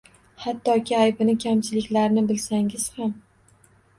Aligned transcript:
Hattoki 0.45 0.95
aybini, 0.99 1.35
kamchiliklarini 1.43 2.23
bilsangiz 2.31 2.87
ham. 2.97 3.13